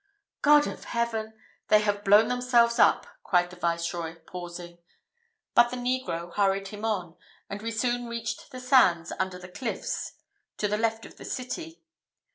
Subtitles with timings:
[0.41, 1.35] "God of heaven!
[1.67, 4.79] they have blown themselves up!" cried the Viceroy, pausing;
[5.53, 7.15] but the negro hurried him on,
[7.51, 10.13] and we soon reached the sands under the cliffs
[10.57, 11.83] to the left of the city.